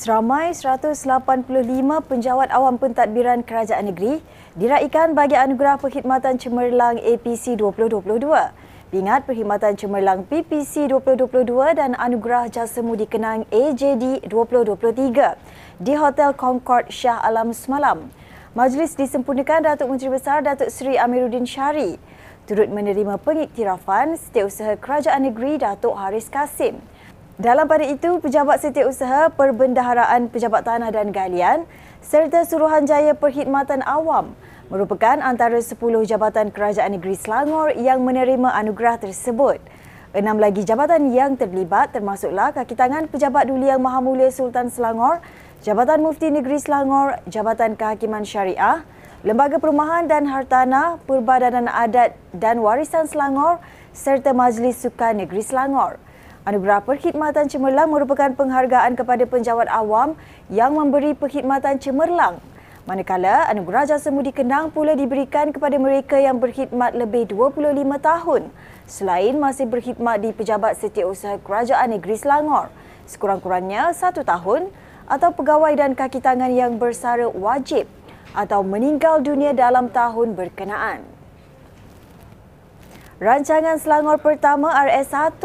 Seramai 0.00 0.56
185 0.56 0.96
penjawat 2.08 2.48
awam 2.56 2.80
pentadbiran 2.80 3.44
kerajaan 3.44 3.92
negeri 3.92 4.24
diraikan 4.56 5.12
bagi 5.12 5.36
anugerah 5.36 5.76
perkhidmatan 5.76 6.40
cemerlang 6.40 6.96
APC 6.96 7.52
2022. 7.60 8.24
Ingat 8.96 9.28
perkhidmatan 9.28 9.76
cemerlang 9.76 10.24
PPC 10.24 10.88
2022 10.88 11.76
dan 11.76 11.92
anugerah 12.00 12.48
jasa 12.48 12.80
mudi 12.80 13.04
kenang 13.04 13.44
AJD 13.52 14.24
2023 14.24 15.36
di 15.84 15.92
Hotel 15.92 16.32
Concord 16.32 16.88
Shah 16.88 17.20
Alam 17.20 17.52
semalam. 17.52 18.08
Majlis 18.56 18.96
disempurnakan 18.96 19.68
Datuk 19.68 19.92
Menteri 19.92 20.16
Besar 20.16 20.40
Datuk 20.40 20.72
Seri 20.72 20.96
Amiruddin 20.96 21.44
Syari 21.44 22.00
turut 22.48 22.72
menerima 22.72 23.20
pengiktirafan 23.20 24.16
Setiausaha 24.16 24.80
Kerajaan 24.80 25.28
Negeri 25.28 25.60
Datuk 25.60 25.92
Haris 25.92 26.32
Kasim. 26.32 26.80
Dalam 27.40 27.64
pada 27.64 27.88
itu, 27.88 28.20
Pejabat 28.20 28.60
Setiausaha 28.60 29.32
Perbendaharaan 29.32 30.28
Pejabat 30.28 30.60
Tanah 30.60 30.92
dan 30.92 31.08
Galian 31.08 31.64
serta 32.04 32.44
Suruhanjaya 32.44 33.16
Perkhidmatan 33.16 33.80
Awam 33.80 34.36
merupakan 34.68 35.16
antara 35.16 35.56
10 35.56 35.72
jabatan 36.04 36.52
kerajaan 36.52 37.00
negeri 37.00 37.16
Selangor 37.16 37.72
yang 37.80 38.04
menerima 38.04 38.44
anugerah 38.44 39.00
tersebut. 39.00 39.56
Enam 40.12 40.36
lagi 40.36 40.68
jabatan 40.68 41.16
yang 41.16 41.40
terlibat 41.40 41.96
termasuklah 41.96 42.52
kaki 42.52 42.76
tangan 42.76 43.08
Pejabat 43.08 43.48
Duli 43.48 43.72
Yang 43.72 43.88
Maha 43.88 44.04
Mulia 44.04 44.28
Sultan 44.28 44.68
Selangor, 44.68 45.24
Jabatan 45.64 46.04
Mufti 46.04 46.28
Negeri 46.28 46.60
Selangor, 46.60 47.24
Jabatan 47.24 47.72
Kehakiman 47.72 48.20
Syariah, 48.20 48.84
Lembaga 49.24 49.56
Perumahan 49.56 50.04
dan 50.04 50.28
Hartanah, 50.28 51.00
Perbadanan 51.08 51.72
Adat 51.72 52.20
dan 52.36 52.60
Warisan 52.60 53.08
Selangor 53.08 53.64
serta 53.96 54.36
Majlis 54.36 54.84
Sukan 54.84 55.24
Negeri 55.24 55.40
Selangor. 55.40 56.09
Anugerah 56.40 56.80
Perkhidmatan 56.80 57.52
Cemerlang 57.52 57.92
merupakan 57.92 58.32
penghargaan 58.32 58.96
kepada 58.96 59.28
penjawat 59.28 59.68
awam 59.68 60.16
yang 60.48 60.72
memberi 60.72 61.12
perkhidmatan 61.12 61.76
cemerlang. 61.76 62.40
Manakala 62.88 63.44
anugerah 63.52 63.84
jasa 63.92 64.08
mudi 64.08 64.32
kenang 64.32 64.72
pula 64.72 64.96
diberikan 64.96 65.52
kepada 65.52 65.76
mereka 65.76 66.16
yang 66.16 66.40
berkhidmat 66.40 66.96
lebih 66.96 67.28
25 67.28 67.76
tahun 68.00 68.48
selain 68.88 69.36
masih 69.36 69.68
berkhidmat 69.68 70.16
di 70.24 70.32
Pejabat 70.32 70.80
Setiausaha 70.80 71.44
Kerajaan 71.44 71.92
Negeri 71.92 72.16
Selangor 72.16 72.72
sekurang-kurangnya 73.04 73.92
satu 73.92 74.24
tahun 74.24 74.72
atau 75.12 75.36
pegawai 75.36 75.76
dan 75.76 75.92
kaki 75.92 76.24
tangan 76.24 76.48
yang 76.48 76.80
bersara 76.80 77.28
wajib 77.28 77.84
atau 78.32 78.64
meninggal 78.64 79.20
dunia 79.20 79.52
dalam 79.52 79.92
tahun 79.92 80.32
berkenaan. 80.32 81.04
Rancangan 83.20 83.76
Selangor 83.76 84.16
Pertama 84.24 84.72
RS1 84.88 85.36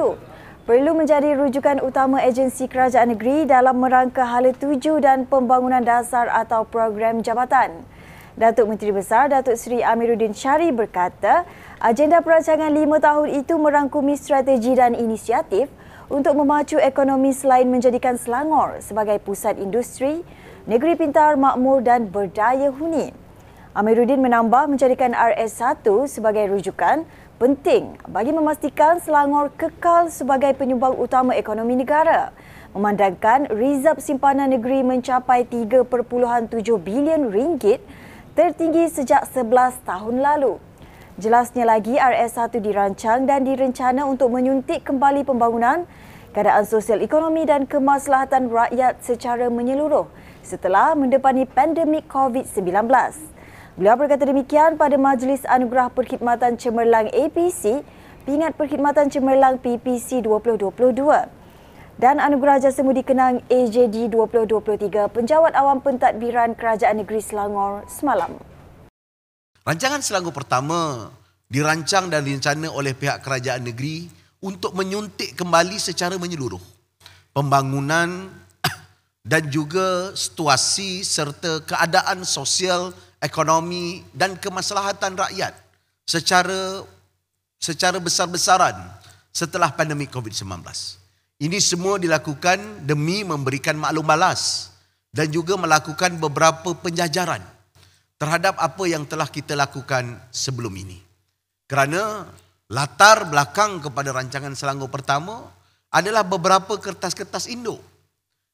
perlu 0.65 0.97
menjadi 0.97 1.37
rujukan 1.37 1.77
utama 1.85 2.25
agensi 2.25 2.65
kerajaan 2.65 3.13
negeri 3.13 3.45
dalam 3.45 3.77
merangka 3.77 4.25
hala 4.25 4.49
tuju 4.49 4.97
dan 4.97 5.29
pembangunan 5.29 5.85
dasar 5.85 6.25
atau 6.25 6.65
program 6.65 7.21
jabatan. 7.21 7.85
Datuk 8.33 8.73
Menteri 8.73 8.89
Besar 8.89 9.29
Datuk 9.29 9.61
Seri 9.61 9.85
Amiruddin 9.85 10.33
Syari 10.33 10.73
berkata, 10.73 11.45
agenda 11.77 12.17
perancangan 12.19 12.73
lima 12.73 12.97
tahun 12.97 13.45
itu 13.45 13.53
merangkumi 13.61 14.17
strategi 14.17 14.73
dan 14.73 14.97
inisiatif 14.97 15.69
untuk 16.09 16.33
memacu 16.33 16.81
ekonomi 16.81 17.29
selain 17.29 17.69
menjadikan 17.69 18.17
Selangor 18.17 18.81
sebagai 18.81 19.21
pusat 19.21 19.61
industri, 19.61 20.25
negeri 20.65 20.97
pintar, 20.97 21.37
makmur 21.37 21.85
dan 21.85 22.09
berdaya 22.09 22.73
huni. 22.73 23.13
Amiruddin 23.77 24.23
menambah 24.23 24.65
menjadikan 24.71 25.13
RS1 25.13 25.85
sebagai 26.09 26.47
rujukan 26.47 27.05
penting 27.35 27.99
bagi 28.07 28.31
memastikan 28.31 29.03
Selangor 29.03 29.51
kekal 29.59 30.07
sebagai 30.07 30.55
penyumbang 30.55 30.95
utama 30.95 31.35
ekonomi 31.35 31.75
negara. 31.75 32.31
Memandangkan 32.71 33.51
rizab 33.51 33.99
simpanan 33.99 34.51
negeri 34.51 34.83
mencapai 34.83 35.47
3.7 35.47 35.87
bilion 36.79 37.31
ringgit 37.31 37.83
tertinggi 38.35 38.87
sejak 38.91 39.27
11 39.27 39.83
tahun 39.83 40.15
lalu. 40.19 40.59
Jelasnya 41.15 41.63
lagi 41.63 41.95
RS1 41.95 42.59
dirancang 42.59 43.23
dan 43.23 43.47
direncana 43.47 44.03
untuk 44.03 44.31
menyuntik 44.31 44.83
kembali 44.83 45.23
pembangunan 45.23 45.87
keadaan 46.35 46.67
sosial 46.67 46.99
ekonomi 46.99 47.47
dan 47.47 47.63
kemaslahatan 47.63 48.51
rakyat 48.51 48.99
secara 48.99 49.47
menyeluruh 49.47 50.07
setelah 50.43 50.91
mendepani 50.91 51.47
pandemik 51.47 52.11
COVID-19. 52.11 53.34
Beliau 53.75 53.99
berkata 53.99 54.23
demikian 54.23 54.79
pada 54.79 54.95
Majlis 54.95 55.43
Anugerah 55.43 55.91
Perkhidmatan 55.91 56.55
Cemerlang 56.55 57.11
APC, 57.11 57.83
Pingat 58.23 58.55
Perkhidmatan 58.55 59.11
Cemerlang 59.11 59.59
PPC 59.59 60.23
2022 60.23 60.95
dan 61.99 62.23
Anugerah 62.23 62.63
Jasa 62.63 62.87
Mudi 62.87 63.03
Kenang 63.03 63.43
AJD 63.51 64.07
2023 64.07 65.11
Penjawat 65.11 65.51
Awam 65.59 65.83
Pentadbiran 65.83 66.55
Kerajaan 66.55 67.03
Negeri 67.03 67.19
Selangor 67.19 67.83
semalam. 67.91 68.39
Rancangan 69.67 69.99
Selangor 69.99 70.31
pertama 70.31 71.11
dirancang 71.51 72.07
dan 72.07 72.23
direncana 72.23 72.71
oleh 72.71 72.95
pihak 72.95 73.27
kerajaan 73.27 73.59
negeri 73.59 74.07
untuk 74.39 74.71
menyuntik 74.71 75.35
kembali 75.35 75.75
secara 75.83 76.15
menyeluruh 76.15 76.63
pembangunan 77.35 78.31
dan 79.35 79.51
juga 79.51 80.15
situasi 80.15 81.03
serta 81.03 81.59
keadaan 81.67 82.23
sosial 82.23 82.95
ekonomi 83.21 84.03
dan 84.11 84.35
kemaslahatan 84.39 85.15
rakyat 85.15 85.53
secara 86.05 86.85
secara 87.57 87.97
besar-besaran 87.97 88.77
setelah 89.33 89.73
pandemik 89.73 90.13
COVID-19. 90.13 90.63
Ini 91.35 91.59
semua 91.59 91.99
dilakukan 91.99 92.87
demi 92.87 93.27
memberikan 93.27 93.75
maklum 93.75 94.07
balas 94.07 94.71
dan 95.11 95.27
juga 95.27 95.59
melakukan 95.59 96.15
beberapa 96.15 96.71
penjajaran 96.75 97.43
terhadap 98.15 98.55
apa 98.55 98.83
yang 98.87 99.03
telah 99.03 99.27
kita 99.27 99.55
lakukan 99.55 100.15
sebelum 100.31 100.71
ini. 100.79 100.99
Kerana 101.67 102.23
latar 102.71 103.27
belakang 103.27 103.83
kepada 103.83 104.15
rancangan 104.15 104.55
Selangor 104.55 104.87
pertama 104.87 105.43
adalah 105.91 106.23
beberapa 106.23 106.79
kertas-kertas 106.79 107.51
induk. 107.51 107.83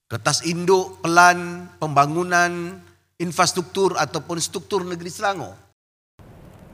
Kertas 0.10 0.44
induk 0.44 1.00
pelan 1.06 1.70
pembangunan 1.78 2.82
infrastruktur 3.22 3.94
ataupun 4.02 4.42
struktur 4.42 4.82
negeri 4.82 5.14
Selangor. 5.14 5.54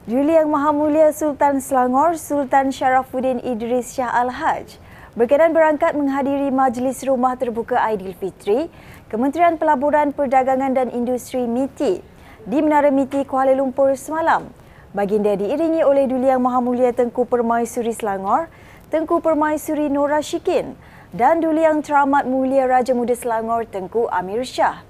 Juli 0.08 0.32
Yang 0.32 0.48
Maha 0.48 0.72
Mulia 0.72 1.12
Sultan 1.12 1.60
Selangor, 1.60 2.16
Sultan 2.16 2.72
Sharafuddin 2.72 3.44
Idris 3.44 3.92
Shah 3.92 4.08
Al-Haj 4.08 4.80
berkenan 5.12 5.52
berangkat 5.52 5.92
menghadiri 5.92 6.48
Majlis 6.48 7.04
Rumah 7.04 7.36
Terbuka 7.36 7.76
Aidilfitri 7.76 8.72
Kementerian 9.12 9.60
Pelaburan 9.60 10.16
Perdagangan 10.16 10.72
dan 10.72 10.88
Industri 10.96 11.44
MITI 11.44 12.00
di 12.48 12.58
Menara 12.64 12.88
MITI 12.88 13.28
Kuala 13.28 13.52
Lumpur 13.52 13.92
semalam. 14.00 14.48
Baginda 14.96 15.36
diiringi 15.36 15.84
oleh 15.84 16.08
Duli 16.08 16.32
Yang 16.32 16.40
Maha 16.40 16.60
Mulia 16.64 16.96
Tengku 16.96 17.28
Permaisuri 17.28 17.92
Selangor, 17.92 18.48
Tengku 18.88 19.20
Permaisuri 19.20 19.92
Nora 19.92 20.24
Shikin 20.24 20.72
dan 21.12 21.44
Duli 21.44 21.68
Yang 21.68 21.92
Teramat 21.92 22.24
Mulia 22.24 22.64
Raja 22.64 22.96
Muda 22.96 23.12
Selangor 23.12 23.68
Tengku 23.68 24.08
Amir 24.08 24.40
Shah. 24.48 24.87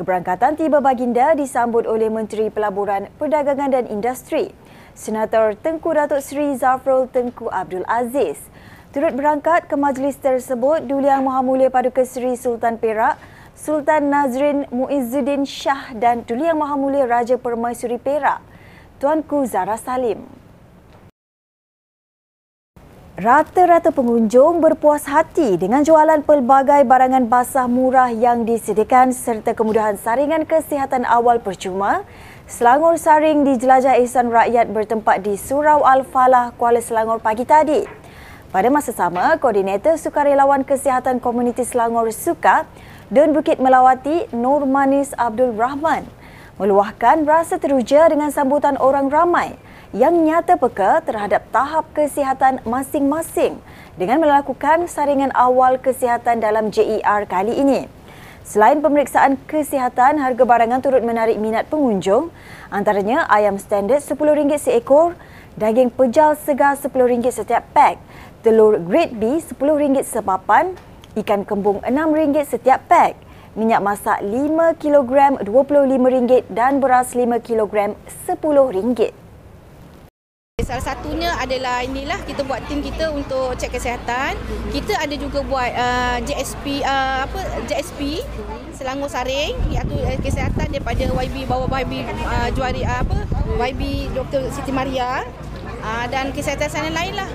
Keberangkatan 0.00 0.56
tiba 0.56 0.80
baginda 0.80 1.36
disambut 1.36 1.84
oleh 1.84 2.08
Menteri 2.08 2.48
Pelaburan, 2.48 3.12
Perdagangan 3.20 3.68
dan 3.68 3.84
Industri, 3.84 4.48
Senator 4.96 5.52
Tengku 5.52 5.92
Datuk 5.92 6.24
Seri 6.24 6.56
Zafrul 6.56 7.04
Tengku 7.12 7.52
Abdul 7.52 7.84
Aziz. 7.84 8.40
Turut 8.96 9.12
berangkat 9.12 9.68
ke 9.68 9.76
majlis 9.76 10.16
tersebut 10.16 10.88
Duli 10.88 11.04
Yang 11.04 11.28
Maha 11.28 11.44
Mulia 11.44 11.68
Paduka 11.68 12.00
Seri 12.08 12.32
Sultan 12.32 12.80
Perak, 12.80 13.20
Sultan 13.52 14.08
Nazrin 14.08 14.64
Muizzuddin 14.72 15.44
Shah 15.44 15.92
dan 15.92 16.24
Duli 16.24 16.48
Yang 16.48 16.64
Maha 16.64 16.80
Mulia 16.80 17.04
Raja 17.04 17.36
Permaisuri 17.36 18.00
Perak, 18.00 18.40
Tuanku 19.04 19.44
Zara 19.44 19.76
Salim. 19.76 20.39
Rata-rata 23.20 23.92
pengunjung 23.92 24.64
berpuas 24.64 25.04
hati 25.04 25.60
dengan 25.60 25.84
jualan 25.84 26.24
pelbagai 26.24 26.88
barangan 26.88 27.28
basah 27.28 27.68
murah 27.68 28.08
yang 28.08 28.48
disediakan 28.48 29.12
serta 29.12 29.52
kemudahan 29.52 30.00
saringan 30.00 30.48
kesihatan 30.48 31.04
awal 31.04 31.36
percuma. 31.36 32.08
Selangor 32.48 32.96
Saring 32.96 33.44
di 33.44 33.60
Jelajah 33.60 34.00
Ihsan 34.00 34.32
Rakyat 34.32 34.72
bertempat 34.72 35.20
di 35.20 35.36
Surau 35.36 35.84
Al-Falah, 35.84 36.56
Kuala 36.56 36.80
Selangor 36.80 37.20
pagi 37.20 37.44
tadi. 37.44 37.84
Pada 38.56 38.72
masa 38.72 38.96
sama, 38.96 39.36
Koordinator 39.36 40.00
Sukarelawan 40.00 40.64
Kesihatan 40.64 41.20
Komuniti 41.20 41.60
Selangor 41.60 42.08
Suka 42.16 42.64
dan 43.12 43.36
Bukit 43.36 43.60
Melawati 43.60 44.32
Nur 44.32 44.64
Manis 44.64 45.12
Abdul 45.20 45.60
Rahman 45.60 46.08
meluahkan 46.56 47.24
rasa 47.24 47.56
teruja 47.56 48.04
dengan 48.12 48.28
sambutan 48.28 48.76
orang 48.76 49.08
ramai 49.08 49.56
yang 49.90 50.22
nyata 50.22 50.54
peka 50.54 51.02
terhadap 51.02 51.42
tahap 51.50 51.82
kesihatan 51.98 52.62
masing-masing 52.62 53.58
dengan 53.98 54.22
melakukan 54.22 54.86
saringan 54.86 55.34
awal 55.34 55.82
kesihatan 55.82 56.38
dalam 56.38 56.70
JER 56.70 57.26
kali 57.26 57.58
ini. 57.58 57.90
Selain 58.46 58.78
pemeriksaan 58.78 59.34
kesihatan, 59.50 60.22
harga 60.22 60.42
barangan 60.46 60.78
turut 60.78 61.02
menarik 61.02 61.42
minat 61.42 61.66
pengunjung. 61.66 62.30
Antaranya 62.70 63.26
ayam 63.26 63.58
standard 63.58 64.02
RM10 64.02 64.62
seekor, 64.62 65.18
daging 65.58 65.90
pejal 65.90 66.38
segar 66.38 66.78
RM10 66.78 67.42
setiap 67.42 67.66
pack, 67.74 67.98
telur 68.46 68.78
grade 68.78 69.18
B 69.18 69.42
RM10 69.42 70.06
sepapan, 70.06 70.78
ikan 71.18 71.42
kembung 71.42 71.82
RM6 71.82 72.58
setiap 72.58 72.86
pack, 72.86 73.18
minyak 73.58 73.82
masak 73.82 74.22
5 74.22 74.78
kg 74.78 75.42
RM25 75.42 76.46
dan 76.46 76.78
beras 76.78 77.18
5 77.18 77.42
kg 77.42 77.98
RM10. 78.30 79.19
Salah 80.60 80.84
satunya 80.84 81.30
adalah 81.40 81.80
inilah 81.80 82.20
kita 82.28 82.44
buat 82.44 82.60
tim 82.68 82.84
kita 82.84 83.08
untuk 83.10 83.56
cek 83.56 83.72
kesihatan. 83.74 84.36
Kita 84.70 85.00
ada 85.00 85.14
juga 85.16 85.40
buat 85.40 85.70
uh, 85.72 86.18
JSP 86.24 86.84
uh, 86.84 87.24
apa 87.24 87.40
JSP 87.64 88.20
Selangor 88.76 89.08
Saring 89.08 89.56
iaitu 89.72 89.96
uh, 89.96 90.18
kesihatan 90.20 90.68
daripada 90.68 91.04
YB 91.08 91.48
bawah 91.48 91.68
YB 91.68 92.04
uh, 92.04 92.48
juari 92.52 92.84
uh, 92.84 93.00
apa 93.00 93.24
YB 93.56 94.12
Dr 94.12 94.52
Siti 94.52 94.72
Maria 94.72 95.24
uh, 95.80 96.04
dan 96.08 96.32
kesihatan 96.32 96.68
lain 96.92 97.16
lah. 97.16 97.28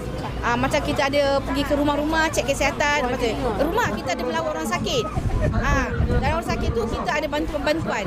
Uh, 0.46 0.54
macam 0.62 0.78
kita 0.86 1.10
ada 1.10 1.42
pergi 1.42 1.66
ke 1.66 1.74
rumah-rumah 1.74 2.30
cek 2.30 2.46
kesihatan 2.46 3.10
macam 3.10 3.34
rumah 3.66 3.90
kita 3.98 4.14
ada 4.14 4.22
melawat 4.22 4.50
orang 4.54 4.70
sakit. 4.70 5.06
Uh, 5.50 5.88
dan 6.22 6.30
orang 6.38 6.46
sakit 6.46 6.70
tu 6.70 6.86
kita 6.86 7.12
ada 7.18 7.28
bantuan-bantuan. 7.30 8.06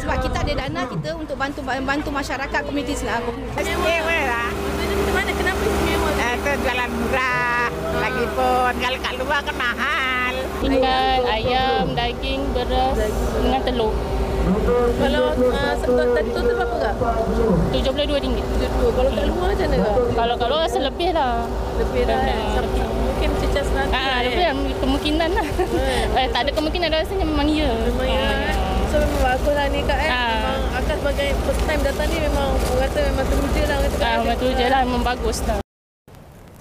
Sebab 0.00 0.16
kita 0.24 0.36
ada 0.40 0.52
dana 0.64 0.82
kita 0.88 1.10
untuk 1.12 1.36
bantu 1.36 1.60
bantu 1.64 2.08
masyarakat 2.08 2.60
komuniti 2.64 2.96
Selangor. 2.96 3.36
Istimewa 3.60 4.18
lah. 4.24 4.48
Macam 4.56 5.12
mana 5.12 5.30
kenapa 5.36 5.60
istimewa? 5.60 6.10
Eh, 6.16 6.34
Itu 6.36 6.50
jualan 6.66 6.90
murah. 6.90 7.70
Lagipun 7.96 8.72
kalau 8.82 8.98
kat 8.98 9.14
luar 9.22 9.40
kan 9.46 9.54
mahal. 9.54 10.34
Ikan, 10.66 11.20
ayam, 11.30 11.84
daging, 11.94 12.42
beras 12.50 12.98
dengan 13.38 13.62
telur. 13.62 13.94
Kalau 14.96 15.34
uh, 15.34 15.74
sektor 15.78 16.06
tertentu 16.10 16.38
tu 16.42 16.52
berapa 16.54 16.76
kak? 16.78 16.94
RM72. 17.70 18.34
Kalau 18.94 19.10
kat 19.10 19.24
luar 19.26 19.48
macam 19.54 19.66
mana 19.70 19.76
kak? 19.78 19.94
Kalau 20.14 20.34
kalau 20.34 20.56
rasa 20.58 20.78
lebih 20.82 21.14
lah. 21.14 21.46
Lebih 21.78 22.02
dah 22.06 22.18
kan? 22.18 22.38
Lebih. 22.62 22.82
Mungkin 23.06 23.30
cecah 23.40 23.64
seratus 23.64 23.94
Ah, 23.94 24.18
lebih 24.26 24.42
lah 24.42 24.54
kemungkinan 24.82 25.30
lah. 25.34 25.48
Eh, 26.18 26.26
tak 26.30 26.40
ada 26.46 26.50
kemungkinan 26.50 26.88
rasanya 26.90 27.24
memang 27.24 27.46
ya. 27.46 27.70
Memang 27.70 28.06
ya 28.10 28.22
Ah, 28.22 28.34
eh. 28.50 28.54
So 28.86 28.94
memang 29.02 29.22
bagus 29.22 29.54
lah 29.54 29.66
ni 29.70 29.80
kak 29.82 29.98
eh. 29.98 30.10
Ah. 30.10 30.26
Memang 30.30 30.60
akak 30.78 30.96
sebagai 30.98 31.28
first 31.42 31.62
time 31.62 31.80
datang 31.82 32.06
ni 32.10 32.18
memang 32.22 32.48
orang 32.54 32.80
kata 32.86 32.98
memang 33.14 33.26
teruja 33.26 33.62
lah. 33.66 33.76
Kata, 33.82 34.02
Ah, 34.02 34.14
memang 34.20 34.36
tu 34.38 34.46
je 34.50 34.66
lah, 34.66 34.80
memang 34.82 35.02
bagus 35.04 35.38
lah. 35.46 35.65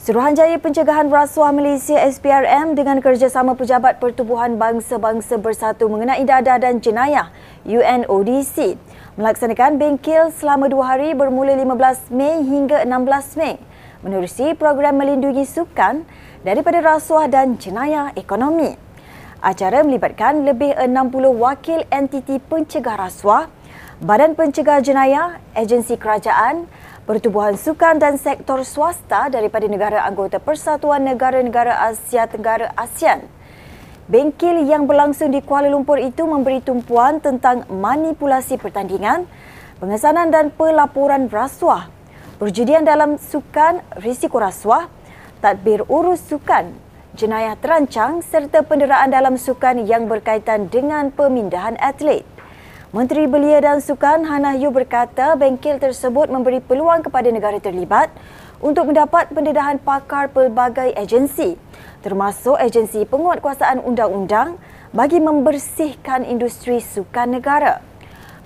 Suruhanjaya 0.06 0.62
Pencegahan 0.62 1.10
Rasuah 1.10 1.50
Malaysia 1.50 1.98
SPRM 1.98 2.78
dengan 2.78 3.02
kerjasama 3.02 3.58
Pejabat 3.58 3.98
Pertubuhan 3.98 4.54
Bangsa-Bangsa 4.54 5.42
Bersatu 5.42 5.90
mengenai 5.90 6.22
Dadah 6.22 6.62
dan 6.62 6.78
Jenayah 6.78 7.34
UNODC 7.66 8.78
melaksanakan 9.18 9.82
bengkel 9.82 10.30
selama 10.30 10.70
dua 10.70 10.94
hari 10.94 11.18
bermula 11.18 11.58
15 11.58 12.14
Mei 12.14 12.38
hingga 12.46 12.86
16 12.86 13.34
Mei 13.42 13.58
menerusi 14.06 14.54
program 14.54 15.02
melindungi 15.02 15.42
sukan 15.42 16.06
daripada 16.46 16.86
rasuah 16.86 17.26
dan 17.26 17.58
jenayah 17.58 18.14
ekonomi. 18.14 18.78
Acara 19.42 19.82
melibatkan 19.82 20.46
lebih 20.46 20.78
60 20.86 21.34
wakil 21.34 21.82
entiti 21.90 22.38
pencegah 22.38 22.94
rasuah, 22.94 23.50
Badan 24.06 24.38
Pencegah 24.38 24.86
Jenayah, 24.86 25.42
agensi 25.58 25.98
kerajaan, 25.98 26.70
pertubuhan 27.06 27.54
sukan 27.54 28.02
dan 28.02 28.18
sektor 28.18 28.66
swasta 28.66 29.30
daripada 29.30 29.70
negara 29.70 30.02
anggota 30.10 30.42
Persatuan 30.42 31.06
Negara-Negara 31.06 31.86
Asia 31.86 32.26
Tenggara 32.26 32.74
ASEAN. 32.74 33.30
Bengkel 34.10 34.66
yang 34.66 34.90
berlangsung 34.90 35.34
di 35.34 35.42
Kuala 35.42 35.70
Lumpur 35.70 36.02
itu 36.02 36.26
memberi 36.26 36.62
tumpuan 36.62 37.22
tentang 37.22 37.66
manipulasi 37.70 38.58
pertandingan, 38.58 39.26
pengesanan 39.78 40.30
dan 40.34 40.50
pelaporan 40.54 41.30
rasuah, 41.30 41.90
perjudian 42.42 42.86
dalam 42.86 43.18
sukan, 43.22 43.82
risiko 44.02 44.42
rasuah, 44.42 44.90
tadbir 45.42 45.86
urus 45.90 46.22
sukan, 46.26 46.74
jenayah 47.18 47.58
terancang 47.58 48.22
serta 48.22 48.62
penderaan 48.66 49.10
dalam 49.10 49.38
sukan 49.38 49.86
yang 49.86 50.06
berkaitan 50.06 50.70
dengan 50.70 51.10
pemindahan 51.10 51.78
atlet. 51.82 52.35
Menteri 52.96 53.28
Belia 53.28 53.60
dan 53.60 53.84
Sukan 53.84 54.24
Hana 54.24 54.56
Yu 54.56 54.72
berkata 54.72 55.36
bengkel 55.36 55.84
tersebut 55.84 56.32
memberi 56.32 56.64
peluang 56.64 57.04
kepada 57.04 57.28
negara 57.28 57.60
terlibat 57.60 58.08
untuk 58.64 58.88
mendapat 58.88 59.28
pendedahan 59.36 59.84
pakar 59.84 60.32
pelbagai 60.32 60.96
agensi 60.96 61.60
termasuk 62.00 62.56
agensi 62.56 63.04
penguatkuasaan 63.04 63.84
undang-undang 63.84 64.56
bagi 64.96 65.20
membersihkan 65.20 66.24
industri 66.24 66.80
sukan 66.80 67.36
negara. 67.36 67.84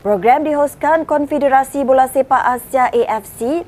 Program 0.01 0.41
dihoskan 0.41 1.05
Konfederasi 1.05 1.85
Bola 1.85 2.09
Sepak 2.09 2.41
Asia 2.41 2.89
AFC 2.89 3.61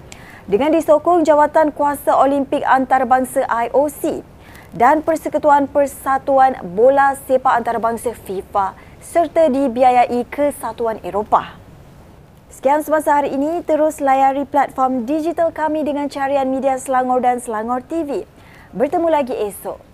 dengan 0.50 0.74
disokong 0.74 1.22
Jawatan 1.22 1.77
Kuasa 1.77 2.18
Olimpik 2.18 2.66
Antarabangsa 2.66 3.45
IOC 3.45 4.25
dan 4.74 5.06
Persekutuan 5.06 5.69
Persatuan 5.69 6.57
Bola 6.74 7.13
Sepak 7.30 7.54
Antarabangsa 7.54 8.18
FIFA 8.18 8.89
serta 9.01 9.50
dibiayai 9.50 10.21
Kesatuan 10.30 11.01
Eropah. 11.01 11.57
Sekian 12.53 12.86
semasa 12.86 13.18
hari 13.18 13.33
ini, 13.33 13.65
terus 13.65 13.98
layari 13.98 14.45
platform 14.45 15.09
digital 15.09 15.50
kami 15.50 15.81
dengan 15.81 16.06
carian 16.06 16.45
media 16.45 16.77
Selangor 16.77 17.18
dan 17.18 17.42
Selangor 17.42 17.81
TV. 17.81 18.30
Bertemu 18.77 19.09
lagi 19.09 19.33
esok. 19.33 19.90